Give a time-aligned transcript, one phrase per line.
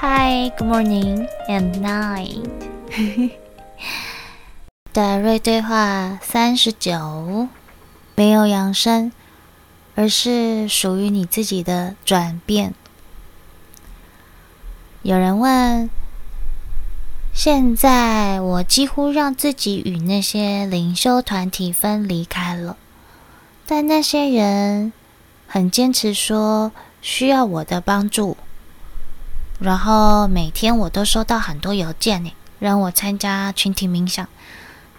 [0.00, 2.48] Hi, good morning and night。
[4.92, 7.48] 达瑞对话三十九，
[8.14, 9.10] 没有扬声，
[9.96, 12.74] 而是属于你自己的转变。
[15.02, 15.90] 有人问：
[17.34, 22.76] 现在我几乎让自己与那些灵修团体分离开了，
[23.66, 24.92] 但那些人
[25.48, 26.70] 很坚持说
[27.02, 28.36] 需要我的帮助。
[29.58, 34.26] 然后每天我都收到很多邮件呢，让我参加群体冥想。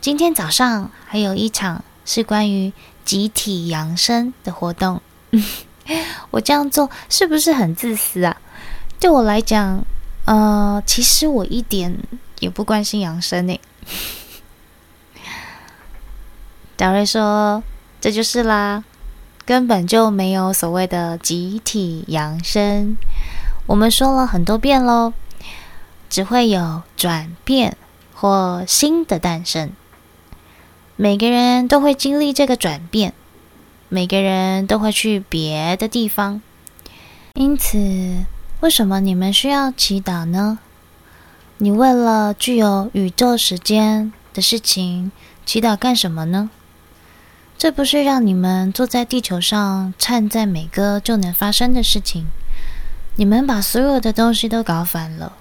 [0.00, 2.72] 今天早上还有一场是关于
[3.04, 5.00] 集体扬升的活动。
[6.30, 8.36] 我这样做是不是很自私啊？
[9.00, 9.82] 对我来讲，
[10.24, 11.96] 呃，其实我一点
[12.40, 13.58] 也不关心扬升呢。
[16.76, 17.62] 达瑞说
[18.00, 18.84] ：“这就是啦，
[19.44, 22.96] 根本就没有所谓的集体扬升。”
[23.68, 25.12] 我们说了很多遍喽，
[26.08, 27.76] 只会有转变
[28.14, 29.70] 或新的诞生。
[30.96, 33.12] 每个人都会经历这个转变，
[33.90, 36.40] 每个人都会去别的地方。
[37.34, 38.24] 因此，
[38.60, 40.58] 为什么你们需要祈祷呢？
[41.58, 45.12] 你为了具有宇宙时间的事情
[45.44, 46.48] 祈祷干什么呢？
[47.58, 52.28] 这不是让你们坐在地球上唱赞美歌就能发生的事情。
[53.18, 55.32] 你们把所有的东西都搞反了。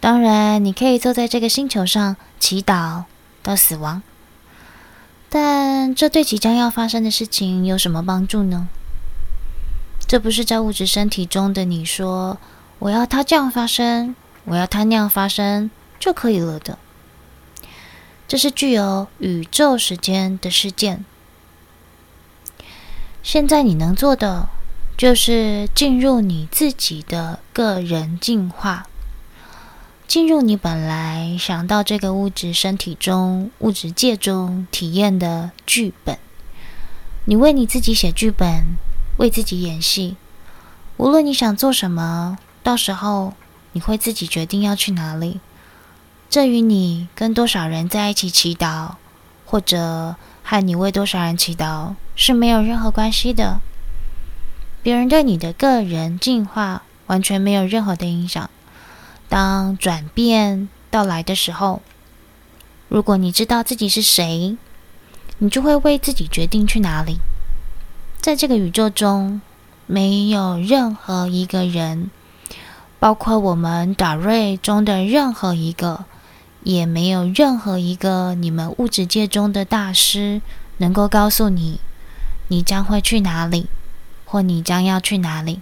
[0.00, 3.04] 当然，你可以坐在这个星球上祈祷
[3.40, 4.02] 到死亡，
[5.28, 8.66] 但这对即将要发生的事情有什么帮助呢？
[10.08, 12.38] 这不是在物质身体中的你说
[12.80, 15.70] “我要它这样发生，我要它那样发生”
[16.00, 16.76] 就可以了的。
[18.26, 21.04] 这是具有宇宙时间的事件。
[23.22, 24.48] 现在你能做的。
[24.96, 28.86] 就是进入你自己的个人进化，
[30.06, 36.16] 进入你本来想到这个物质身体中、物质界中体验的剧本。
[37.24, 38.76] 你为你自己写剧本，
[39.18, 40.16] 为自己演戏。
[40.96, 43.34] 无论你想做什么，到时候
[43.72, 45.40] 你会自己决定要去哪里。
[46.30, 48.92] 这与你跟多少人在一起祈祷，
[49.44, 50.14] 或者
[50.44, 53.60] 和你为多少人祈祷是没有任何关系的。
[54.84, 58.50] 别人对你的个人进化完全没有任何的影响。
[59.30, 61.80] 当转变到来的时候，
[62.88, 64.58] 如果你知道自己是谁，
[65.38, 67.16] 你就会为自己决定去哪里。
[68.20, 69.40] 在这个宇宙中，
[69.86, 72.10] 没有任何一个人，
[73.00, 76.04] 包括我们达瑞中的任何一个，
[76.62, 80.42] 也没有任何一个你们物质界中的大师，
[80.76, 81.80] 能够告诉你，
[82.48, 83.66] 你将会去哪里。
[84.34, 85.60] 或你将要去哪里？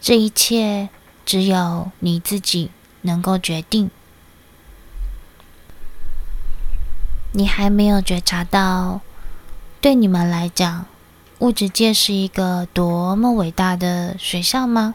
[0.00, 0.88] 这一切
[1.26, 2.70] 只有你自己
[3.00, 3.90] 能够决定。
[7.32, 9.00] 你还没有觉察到，
[9.80, 10.86] 对你们来讲，
[11.40, 14.94] 物质界是一个多么伟大的学校吗？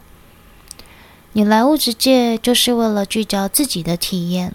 [1.34, 4.54] 你来物质界就是为了聚焦自己的体验，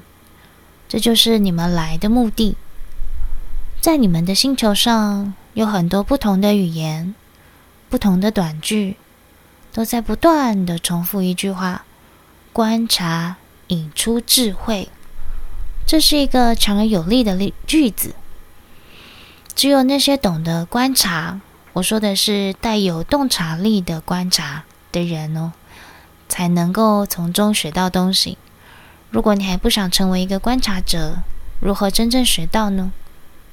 [0.89, 2.55] 这就是你们来的目的。
[3.79, 7.13] 在你们的星球上，有很多不同的语言。
[7.93, 8.95] 不同的短句
[9.71, 11.85] 都在不断的重复一句话：
[12.51, 13.35] 观察
[13.67, 14.89] 引出智慧。
[15.85, 18.15] 这是一个强而有力的例句子。
[19.53, 21.39] 只有那些懂得观察，
[21.73, 25.51] 我说的是带有洞察力的观察的人哦，
[26.27, 28.39] 才能够从中学到东西。
[29.11, 31.17] 如果你还不想成为一个观察者，
[31.59, 32.91] 如何真正学到呢？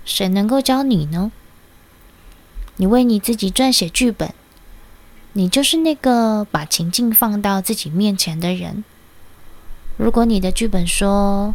[0.06, 1.30] 谁能够教你呢？
[2.80, 4.32] 你为你自己撰写剧本，
[5.34, 8.82] 你就是那个把情境放到自己面前的人。
[9.98, 11.54] 如果你的剧本说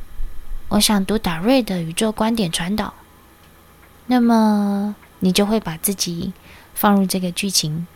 [0.70, 2.94] “我想读达瑞的宇宙观点传导”，
[4.08, 6.32] 那么你就会把自己
[6.74, 7.86] 放入这个剧情。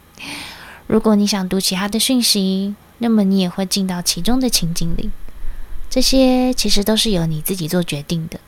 [0.86, 5.10] 如果你想读其他的讯息，那么你也会进到其中的情景里。
[5.88, 8.38] 这些其实都是由你自己做决定的。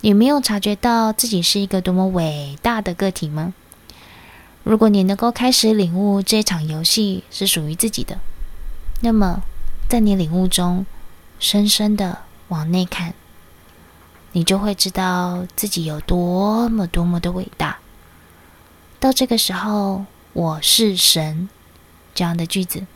[0.00, 3.54] 你没有察觉到自己是一个多么伟大的个体吗？
[4.62, 8.18] 如果你能够开始领悟这场游戏是属于自己的，
[9.00, 9.42] 那么
[9.88, 10.84] 在你领悟中，
[11.38, 13.14] 深深的往内看，
[14.32, 17.78] 你就会知道自己有多么多么的伟大。
[18.98, 20.04] 到这个时候
[20.34, 21.48] ，“我是神”
[22.14, 22.86] 这样的句子，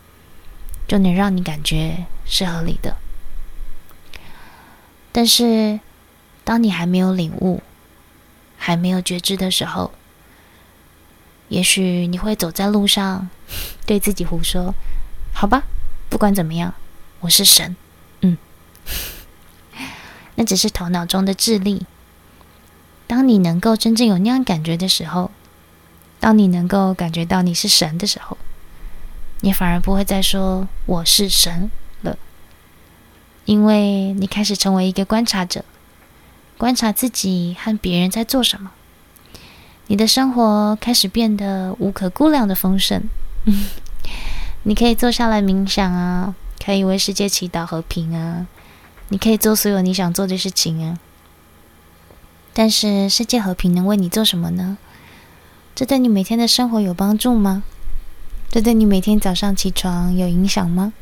[0.89, 2.97] 就能让你感觉是合理的。
[5.13, 5.79] 但是，
[6.45, 7.63] 当你还没有领悟、
[8.57, 9.93] 还没有觉知的时候，
[11.49, 13.29] 也许你会走在路上，
[13.87, 14.75] 对自己胡说
[15.33, 15.65] ：“好吧，
[16.09, 16.75] 不管怎么样，
[17.21, 17.77] 我是神。
[18.23, 18.37] 嗯，
[20.37, 21.87] 那只是头脑中的智力。
[23.07, 25.31] 当你能够真正有那样感觉的时候，
[26.21, 28.39] 当你能够感觉到你是神的时候，
[29.41, 31.71] 你反而不会再说我是神
[32.03, 32.17] 了，
[33.47, 35.65] 因为你开始成为一个观察者，
[36.61, 38.73] 观察自己和别人在做什么。
[39.87, 43.03] 你的生活开始变得无可估量的丰盛。
[44.65, 48.47] 你可以坐下来冥想啊，可以为世界祈祷和平啊，
[49.09, 50.99] 你可以做所有你想做的事情啊。
[52.53, 54.77] 但是世界和平能为你做什么呢？
[55.75, 57.63] 这对你每天的生活有帮助吗？
[58.51, 60.93] 这对你每天早上起床有影响吗？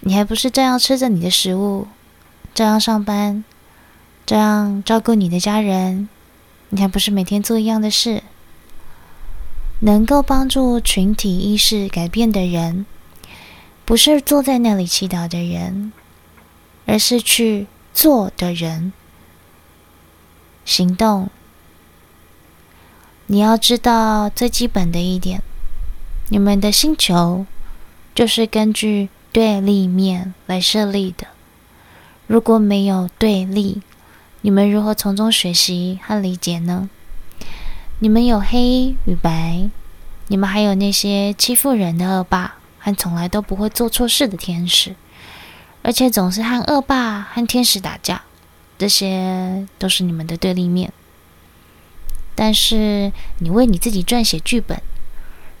[0.00, 1.88] 你还不是照样吃着你的食物，
[2.54, 3.44] 照样上班，
[4.24, 6.08] 这样照顾你的家人？
[6.68, 8.22] 你还不是每天做一样的事？
[9.80, 12.86] 能够帮助群体意识改变的人，
[13.84, 15.92] 不是坐在那里祈祷的人，
[16.86, 18.92] 而是去做的人。
[20.64, 21.30] 行动。
[23.26, 25.42] 你要知道最基本的一点，
[26.28, 27.46] 你们的星球
[28.14, 31.28] 就是根据对立面来设立的。
[32.26, 33.82] 如果没有对立，
[34.42, 36.88] 你们如何从中学习和理解呢？
[37.98, 39.68] 你们有黑与白，
[40.28, 44.94] 你们还有那些欺负人的恶霸和从来都不会做错事的天使，
[45.82, 48.22] 而且总是和恶霸和天使打架。
[48.78, 50.90] 这些都是你们的对立面。
[52.34, 54.80] 但是你为你自己撰写剧本，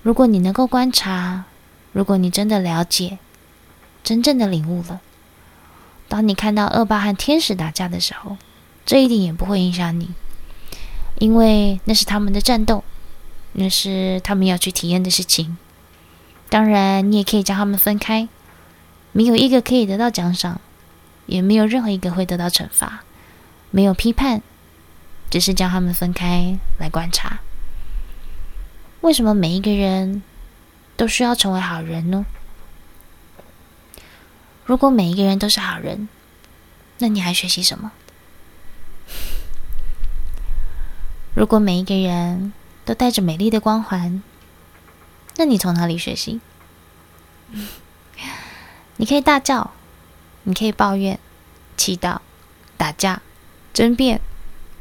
[0.02, 1.44] 如果你能够观察，
[1.92, 3.18] 如果你真的了解，
[4.02, 5.02] 真正的领悟了，
[6.08, 8.38] 当你看到恶霸和天使打架的时候，
[8.84, 10.10] 这一点也不会影响你，
[11.18, 12.82] 因为那是他们的战斗，
[13.52, 15.56] 那是他们要去体验的事情。
[16.48, 18.28] 当然，你也可以将他们分开，
[19.12, 20.60] 没有一个可以得到奖赏，
[21.26, 23.04] 也没有任何一个会得到惩罚。
[23.70, 24.42] 没有批判，
[25.30, 27.38] 只是将他们分开来观察。
[29.02, 30.24] 为什么每一个人
[30.96, 32.26] 都需要成为好人呢？
[34.64, 36.08] 如果每一个人都是好人，
[36.98, 37.92] 那你还学习什么？
[41.40, 42.52] 如果每一个人
[42.84, 44.22] 都带着美丽的光环，
[45.38, 46.38] 那你从哪里学习？
[48.98, 49.70] 你可以大叫，
[50.42, 51.18] 你可以抱怨、
[51.78, 52.18] 祈祷、
[52.76, 53.22] 打架。
[53.72, 54.20] 争辩，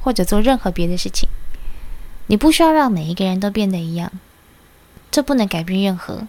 [0.01, 1.29] 或者做任何别的事情，
[2.27, 4.12] 你不需要让每一个人都变得一样，
[5.09, 6.27] 这不能改变任何。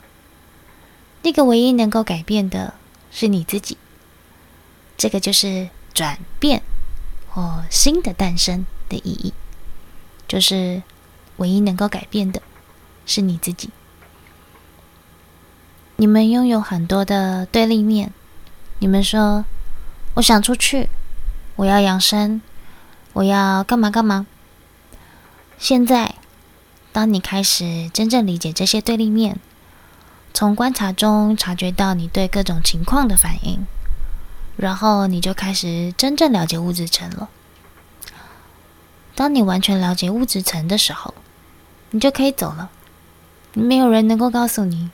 [1.23, 2.75] 那个唯一能够改变的
[3.11, 3.77] 是你自己，
[4.97, 6.63] 这个就是转变
[7.29, 9.35] 或新的诞生的意义，
[10.31, 10.81] 就是
[11.39, 12.41] 唯一能够改变的
[13.05, 13.71] 是你自己。
[15.97, 18.13] 你们拥有很多的对立面，
[18.79, 19.45] 你们说，
[20.15, 20.89] 我想出去，
[21.57, 22.41] 我要养生。
[23.13, 24.25] 我要干嘛干嘛？
[25.59, 26.15] 现在，
[26.93, 29.41] 当你开始真正理解这些对立面，
[30.33, 33.67] 从观察中察觉到你对各种情况的反应，
[34.57, 37.29] 然后你就开始真正了解物质层了。
[39.21, 41.13] 当你完全了解物质层的时候，
[41.91, 42.71] 你就可以走了。
[43.53, 44.91] 没有人能够告诉你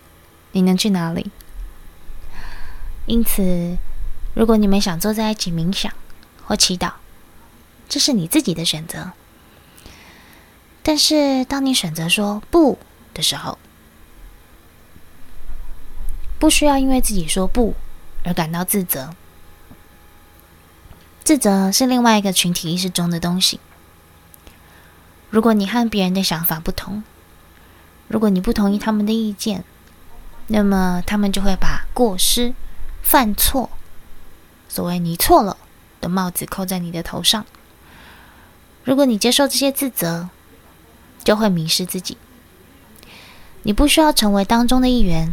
[0.50, 1.30] 你能去哪里。
[3.06, 3.76] 因此，
[4.34, 5.92] 如果你们想坐在一起冥想
[6.44, 6.94] 或祈祷，
[7.88, 9.12] 这是你自己的选择，
[10.82, 12.80] 但是当你选择说不
[13.14, 13.56] 的时候，
[16.40, 17.76] 不需要因为自己说不
[18.24, 19.14] 而感到自责。
[21.22, 23.60] 自责是另外一个群体意识中的东西。
[25.36, 27.02] 如果你和别人的想法不同，
[28.08, 29.64] 如果你不同意他们的意见，
[30.46, 32.54] 那么他们就会把过失、
[33.02, 33.68] 犯错、
[34.66, 35.58] 所谓“你错了”
[36.00, 37.44] 的帽子扣在你的头上。
[38.82, 40.30] 如果你接受这些自责，
[41.22, 42.16] 就会迷失自己。
[43.64, 45.32] 你不需要成为当中的一员，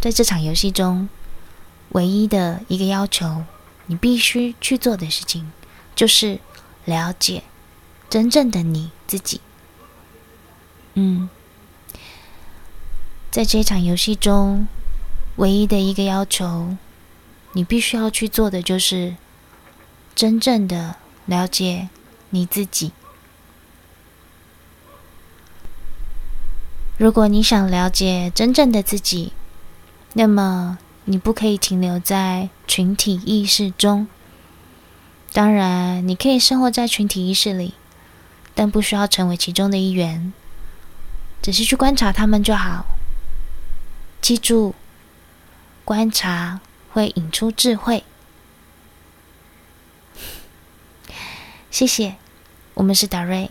[0.00, 1.08] 在这场游戏中，
[1.90, 3.44] 唯一的一个要求，
[3.86, 5.52] 你必须去做的事情，
[5.94, 6.40] 就是
[6.84, 7.44] 了解
[8.08, 9.40] 真正的你自己。
[10.94, 11.28] 嗯，
[13.30, 14.66] 在这场游戏中，
[15.36, 16.76] 唯一的一个要求，
[17.52, 19.16] 你必须要去做的，就是
[20.14, 20.96] 真正的
[21.26, 21.88] 了解。
[22.30, 22.90] 你自己，
[26.98, 29.32] 如果你想了解真正的自己，
[30.14, 34.08] 那么你不可以停留在群体意识中。
[35.32, 37.74] 当然，你可以生活在群体意识里，
[38.56, 40.32] 但不需要成为其中的一员
[41.42, 42.86] 只是去观察他们就好。
[44.22, 44.74] 记住
[45.84, 46.60] 观察
[46.90, 48.02] 会引出智慧。
[51.70, 52.16] 谢谢
[52.72, 53.50] 我们是达瑞。